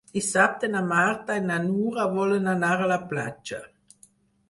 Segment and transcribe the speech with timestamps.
[0.17, 3.65] Dissabte na Marta i na Nura volen anar a la platja.